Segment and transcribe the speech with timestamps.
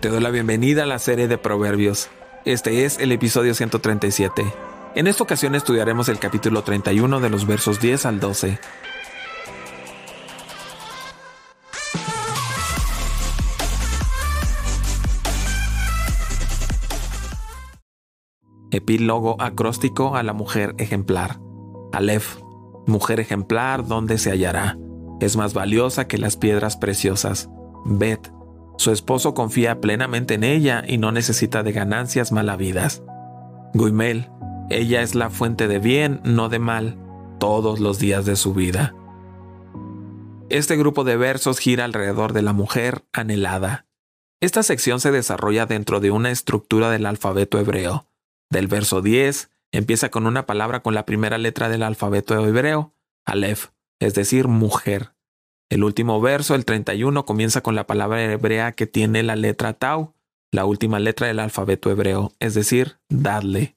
[0.00, 2.08] Te doy la bienvenida a la serie de Proverbios.
[2.46, 4.50] Este es el episodio 137.
[4.94, 8.58] En esta ocasión estudiaremos el capítulo 31 de los versos 10 al 12.
[18.70, 21.38] Epílogo acróstico a la mujer ejemplar.
[21.92, 22.38] Aleph,
[22.86, 24.78] mujer ejemplar, ¿dónde se hallará?
[25.20, 27.50] Es más valiosa que las piedras preciosas.
[27.84, 28.30] Bet,
[28.80, 33.02] su esposo confía plenamente en ella y no necesita de ganancias malavidas.
[33.74, 34.30] Guimel,
[34.70, 36.96] ella es la fuente de bien, no de mal,
[37.38, 38.94] todos los días de su vida.
[40.48, 43.84] Este grupo de versos gira alrededor de la mujer anhelada.
[44.40, 48.06] Esta sección se desarrolla dentro de una estructura del alfabeto hebreo.
[48.48, 52.94] Del verso 10 empieza con una palabra con la primera letra del alfabeto hebreo,
[53.26, 55.12] Aleph, es decir, mujer.
[55.70, 60.14] El último verso, el 31, comienza con la palabra hebrea que tiene la letra Tau,
[60.50, 63.76] la última letra del alfabeto hebreo, es decir, dadle.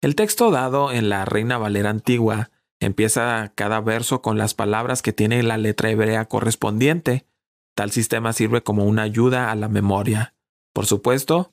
[0.00, 5.12] El texto dado en la Reina Valera antigua empieza cada verso con las palabras que
[5.12, 7.26] tiene la letra hebrea correspondiente.
[7.74, 10.34] Tal sistema sirve como una ayuda a la memoria.
[10.72, 11.52] Por supuesto,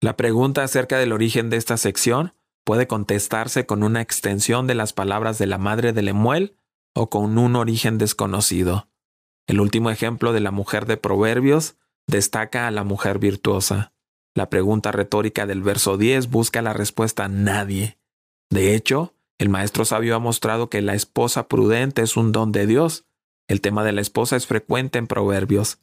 [0.00, 4.92] la pregunta acerca del origen de esta sección puede contestarse con una extensión de las
[4.92, 6.56] palabras de la madre de Lemuel
[6.94, 8.88] o con un origen desconocido.
[9.46, 13.92] El último ejemplo de la mujer de Proverbios destaca a la mujer virtuosa.
[14.34, 17.98] La pregunta retórica del verso 10 busca la respuesta nadie.
[18.50, 22.66] De hecho, el maestro sabio ha mostrado que la esposa prudente es un don de
[22.66, 23.06] Dios.
[23.48, 25.78] El tema de la esposa es frecuente en Proverbios.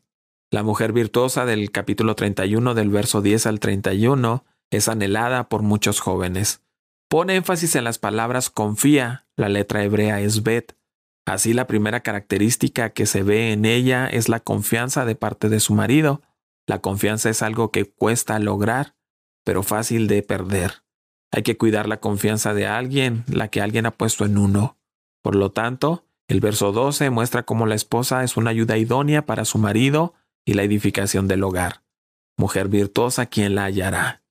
[0.51, 5.99] La mujer virtuosa del capítulo 31 del verso 10 al 31 es anhelada por muchos
[5.99, 6.61] jóvenes.
[7.09, 10.75] Pone énfasis en las palabras confía, la letra hebrea es bet,
[11.25, 15.59] Así la primera característica que se ve en ella es la confianza de parte de
[15.59, 16.21] su marido.
[16.67, 18.95] La confianza es algo que cuesta lograr,
[19.45, 20.83] pero fácil de perder.
[21.31, 24.77] Hay que cuidar la confianza de alguien, la que alguien ha puesto en uno.
[25.21, 29.45] Por lo tanto, el verso 12 muestra cómo la esposa es una ayuda idónea para
[29.45, 30.13] su marido
[30.45, 31.83] y la edificación del hogar.
[32.37, 34.23] Mujer virtuosa, quien la hallará?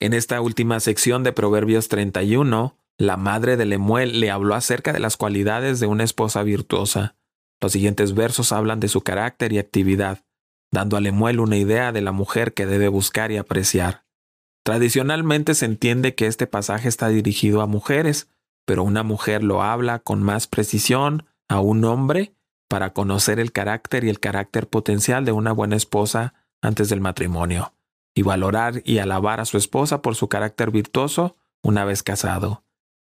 [0.00, 5.00] En esta última sección de Proverbios 31, la madre de Lemuel le habló acerca de
[5.00, 7.16] las cualidades de una esposa virtuosa.
[7.60, 10.24] Los siguientes versos hablan de su carácter y actividad,
[10.72, 14.04] dando a Lemuel una idea de la mujer que debe buscar y apreciar.
[14.64, 18.28] Tradicionalmente se entiende que este pasaje está dirigido a mujeres,
[18.64, 22.34] pero una mujer lo habla con más precisión a un hombre
[22.68, 27.74] para conocer el carácter y el carácter potencial de una buena esposa antes del matrimonio,
[28.14, 32.63] y valorar y alabar a su esposa por su carácter virtuoso una vez casado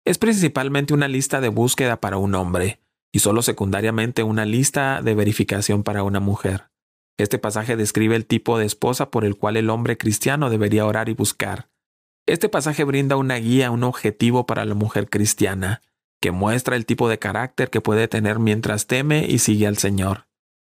[0.05, 2.81] es principalmente una lista de búsqueda para un hombre
[3.13, 6.71] y solo secundariamente una lista de verificación para una mujer.
[7.19, 11.09] Este pasaje describe el tipo de esposa por el cual el hombre cristiano debería orar
[11.09, 11.69] y buscar.
[12.27, 15.83] Este pasaje brinda una guía, un objetivo para la mujer cristiana,
[16.21, 20.29] que muestra el tipo de carácter que puede tener mientras teme y sigue al Señor.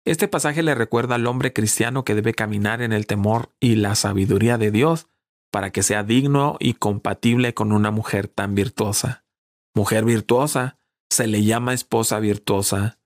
[0.05, 3.95] Este pasaje le recuerda al hombre cristiano que debe caminar en el temor y la
[3.95, 5.07] sabiduría de Dios
[5.55, 9.25] para que sea digno y compatible con una mujer tan virtuosa.
[9.73, 10.79] Mujer virtuosa
[11.09, 12.99] se le llama esposa virtuosa,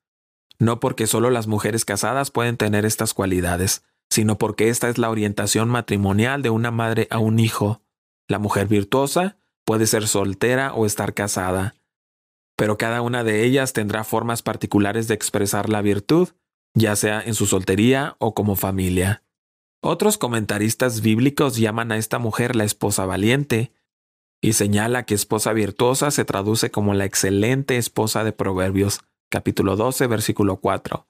[0.58, 5.10] no porque solo las mujeres casadas pueden tener estas cualidades, sino porque esta es la
[5.10, 7.82] orientación matrimonial de una madre a un hijo.
[8.28, 9.36] La mujer virtuosa
[9.66, 11.74] puede ser soltera o estar casada,
[12.56, 16.30] pero cada una de ellas tendrá formas particulares de expresar la virtud,
[16.72, 19.22] ya sea en su soltería o como familia.
[19.80, 23.72] Otros comentaristas bíblicos llaman a esta mujer la esposa valiente,
[24.40, 29.00] y señala que esposa virtuosa se traduce como la excelente esposa de Proverbios,
[29.30, 31.06] capítulo 12, versículo 4.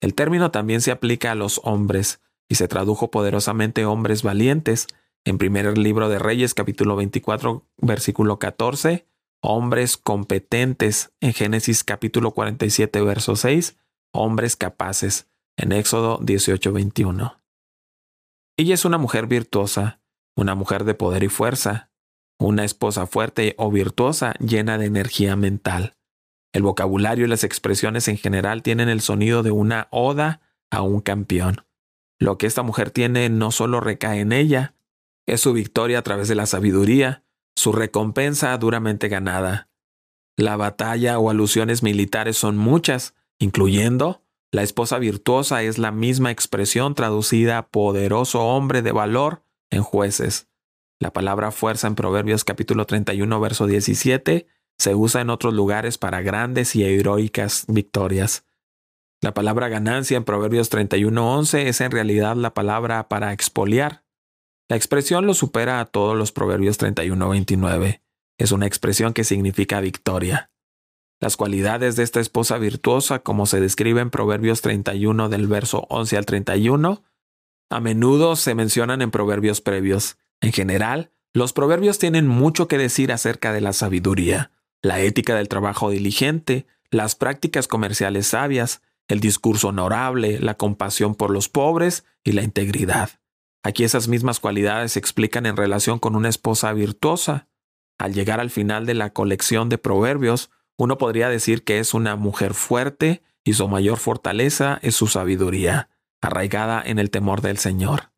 [0.00, 4.88] El término también se aplica a los hombres, y se tradujo poderosamente hombres valientes,
[5.24, 9.06] en primer libro de Reyes, capítulo 24, versículo 14,
[9.40, 13.76] hombres competentes, en Génesis capítulo 47, verso 6,
[14.12, 17.38] hombres capaces, en Éxodo 18, 21.
[18.58, 20.00] Ella es una mujer virtuosa,
[20.36, 21.92] una mujer de poder y fuerza,
[22.40, 25.96] una esposa fuerte o virtuosa llena de energía mental.
[26.52, 30.40] El vocabulario y las expresiones en general tienen el sonido de una oda
[30.72, 31.66] a un campeón.
[32.18, 34.74] Lo que esta mujer tiene no solo recae en ella,
[35.28, 37.22] es su victoria a través de la sabiduría,
[37.54, 39.68] su recompensa duramente ganada.
[40.36, 46.94] La batalla o alusiones militares son muchas, incluyendo la esposa virtuosa es la misma expresión
[46.94, 50.48] traducida poderoso hombre de valor en jueces.
[51.00, 54.46] La palabra fuerza en Proverbios capítulo 31 verso 17
[54.78, 58.46] se usa en otros lugares para grandes y heroicas victorias.
[59.20, 64.04] La palabra ganancia en Proverbios 31.11 es en realidad la palabra para expoliar,
[64.70, 68.02] La expresión lo supera a todos los Proverbios 31-29.
[68.38, 70.50] Es una expresión que significa victoria.
[71.20, 76.16] Las cualidades de esta esposa virtuosa, como se describe en Proverbios 31 del verso 11
[76.16, 77.02] al 31,
[77.70, 80.16] a menudo se mencionan en proverbios previos.
[80.40, 85.48] En general, los proverbios tienen mucho que decir acerca de la sabiduría, la ética del
[85.48, 92.32] trabajo diligente, las prácticas comerciales sabias, el discurso honorable, la compasión por los pobres y
[92.32, 93.10] la integridad.
[93.62, 97.48] Aquí esas mismas cualidades se explican en relación con una esposa virtuosa.
[97.98, 102.16] Al llegar al final de la colección de proverbios, uno podría decir que es una
[102.16, 105.90] mujer fuerte y su mayor fortaleza es su sabiduría
[106.20, 108.12] arraigada en el temor del Señor.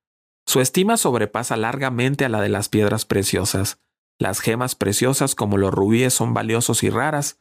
[0.46, 3.78] Su estima sobrepasa largamente a la de las piedras preciosas.
[4.18, 7.38] Las gemas preciosas como los rubíes son valiosos y raras.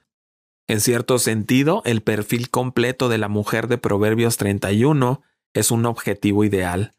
[0.68, 5.22] En cierto sentido, el perfil completo de la mujer de Proverbios 31
[5.54, 6.94] es un objetivo ideal.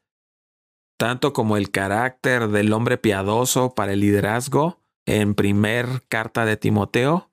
[0.99, 7.30] Tanto como el carácter del hombre piadoso para el liderazgo en primer carta de Timoteo,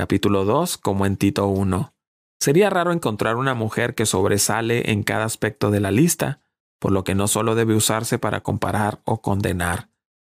[0.00, 1.92] capítulo 2, como en Tito 1.
[2.40, 6.40] Sería raro encontrar una mujer que sobresale en cada aspecto de la lista,
[6.78, 9.90] por lo que no solo debe usarse para comparar o condenar,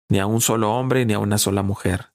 [0.08, 2.12] ni a un solo hombre ni a una sola mujer.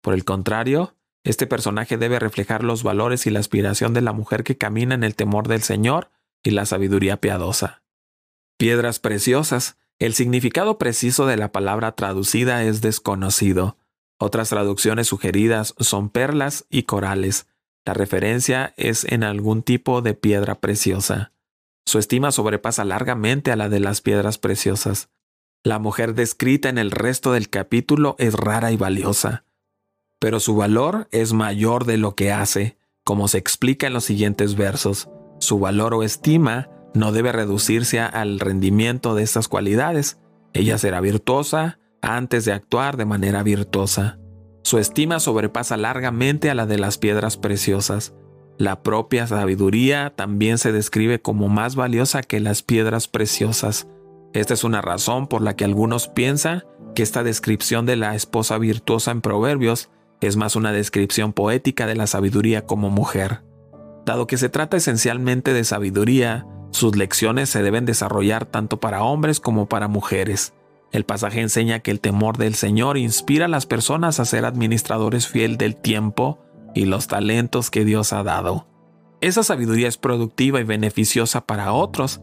[0.00, 0.94] Por el contrario,
[1.24, 5.02] este personaje debe reflejar los valores y la aspiración de la mujer que camina en
[5.02, 6.08] el temor del Señor
[6.44, 7.82] y la sabiduría piadosa.
[8.58, 9.76] Piedras preciosas.
[9.98, 13.76] El significado preciso de la palabra traducida es desconocido.
[14.24, 17.48] Otras traducciones sugeridas son perlas y corales,
[17.84, 21.32] la referencia es en algún tipo de piedra preciosa.
[21.86, 25.10] Su estima sobrepasa largamente a la de las piedras preciosas.
[25.64, 29.44] La mujer descrita en el resto del capítulo es rara y valiosa,
[30.20, 34.54] pero su valor es mayor de lo que hace, como se explica en los siguientes
[34.54, 35.08] versos.
[35.40, 40.20] Su valor o estima no debe reducirse al rendimiento de estas cualidades.
[40.52, 44.18] Ella será virtuosa antes de actuar de manera virtuosa.
[44.64, 48.14] Su estima sobrepasa largamente a la de las piedras preciosas.
[48.58, 53.88] La propia sabiduría también se describe como más valiosa que las piedras preciosas.
[54.34, 56.64] Esta es una razón por la que algunos piensan
[56.94, 59.90] que esta descripción de la esposa virtuosa en Proverbios
[60.20, 63.42] es más una descripción poética de la sabiduría como mujer.
[64.04, 69.40] Dado que se trata esencialmente de sabiduría, sus lecciones se deben desarrollar tanto para hombres
[69.40, 70.54] como para mujeres.
[70.92, 75.26] El pasaje enseña que el temor del Señor inspira a las personas a ser administradores
[75.26, 76.38] fiel del tiempo
[76.74, 78.66] y los talentos que Dios ha dado.
[79.22, 82.20] Esa sabiduría es productiva y beneficiosa para otros,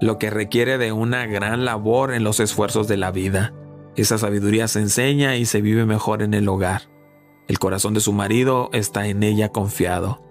[0.00, 3.54] lo que requiere de una gran labor en los esfuerzos de la vida.
[3.96, 6.82] Esa sabiduría se enseña y se vive mejor en el hogar.
[7.48, 10.24] El corazón de su marido está en ella confiado.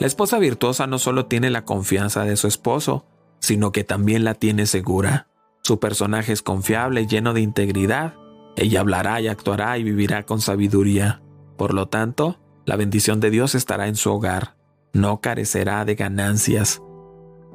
[0.00, 3.06] La esposa virtuosa no solo tiene la confianza de su esposo,
[3.38, 5.28] sino que también la tiene segura.
[5.64, 8.16] Su personaje es confiable, lleno de integridad.
[8.54, 11.22] Ella hablará y actuará y vivirá con sabiduría.
[11.56, 14.56] Por lo tanto, la bendición de Dios estará en su hogar.
[14.92, 16.82] No carecerá de ganancias.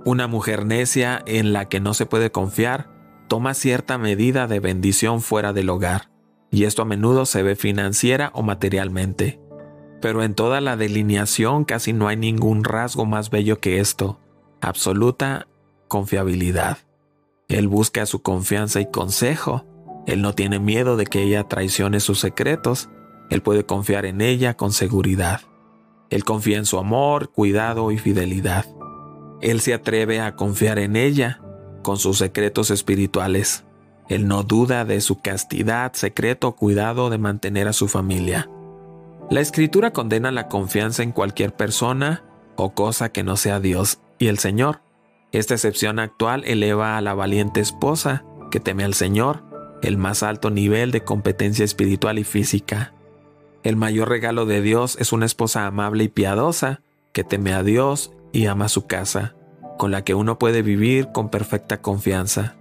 [0.05, 2.89] Una mujer necia en la que no se puede confiar
[3.27, 6.09] toma cierta medida de bendición fuera del hogar,
[6.49, 9.39] y esto a menudo se ve financiera o materialmente.
[10.01, 14.19] Pero en toda la delineación casi no hay ningún rasgo más bello que esto,
[14.61, 15.47] absoluta
[15.87, 16.79] confiabilidad.
[17.49, 19.65] Él busca su confianza y consejo.
[20.05, 22.89] Él no tiene miedo de que ella traicione sus secretos.
[23.29, 25.41] Él puede confiar en ella con seguridad.
[26.09, 28.65] Él confía en su amor, cuidado y fidelidad.
[29.41, 31.41] Él se atreve a confiar en ella
[31.83, 33.65] con sus secretos espirituales.
[34.09, 38.49] Él no duda de su castidad, secreto o cuidado de mantener a su familia.
[39.29, 42.23] La escritura condena la confianza en cualquier persona
[42.55, 44.81] o cosa que no sea Dios y el Señor.
[45.31, 49.43] Esta excepción actual eleva a la valiente esposa que teme al Señor
[49.81, 52.93] el más alto nivel de competencia espiritual y física.
[53.63, 56.81] El mayor regalo de Dios es una esposa amable y piadosa
[57.13, 59.35] que teme a Dios y ama su casa,
[59.77, 62.57] con la que uno puede vivir con perfecta confianza.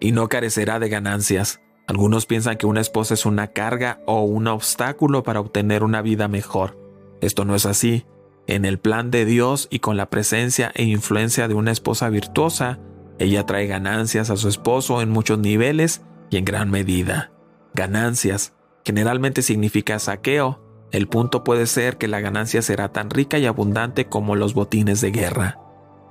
[0.00, 1.60] Y no carecerá de ganancias.
[1.86, 6.28] Algunos piensan que una esposa es una carga o un obstáculo para obtener una vida
[6.28, 6.78] mejor.
[7.20, 8.06] Esto no es así.
[8.46, 12.78] En el plan de Dios y con la presencia e influencia de una esposa virtuosa,
[13.18, 17.32] ella trae ganancias a su esposo en muchos niveles y en gran medida.
[17.72, 18.52] Ganancias
[18.84, 20.60] generalmente significa saqueo.
[20.92, 25.00] El punto puede ser que la ganancia será tan rica y abundante como los botines
[25.00, 25.58] de guerra.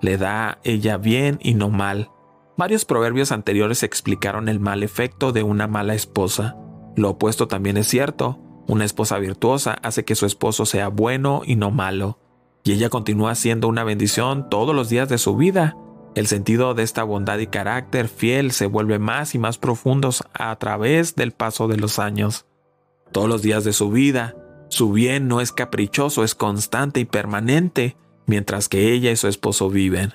[0.01, 2.09] Le da ella bien y no mal.
[2.57, 6.57] Varios proverbios anteriores explicaron el mal efecto de una mala esposa.
[6.95, 8.39] Lo opuesto también es cierto.
[8.67, 12.22] Una esposa virtuosa hace que su esposo sea bueno y no malo
[12.63, 15.75] y ella continúa siendo una bendición todos los días de su vida.
[16.15, 20.55] El sentido de esta bondad y carácter fiel se vuelve más y más profundos a
[20.55, 22.45] través del paso de los años.
[23.11, 24.35] Todos los días de su vida,
[24.69, 29.69] su bien no es caprichoso, es constante y permanente, mientras que ella y su esposo
[29.69, 30.13] viven.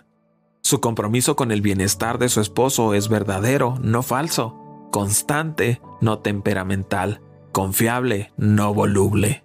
[0.63, 4.57] Su compromiso con el bienestar de su esposo es verdadero, no falso,
[4.91, 7.21] constante, no temperamental,
[7.53, 9.45] confiable, no voluble.